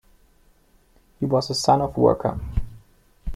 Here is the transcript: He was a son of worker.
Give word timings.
He 1.19 1.27
was 1.27 1.51
a 1.51 1.53
son 1.53 1.79
of 1.79 1.95
worker. 1.95 2.39